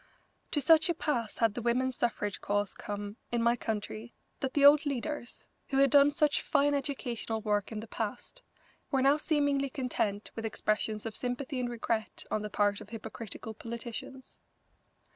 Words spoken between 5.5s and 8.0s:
who had done such fine educational work in the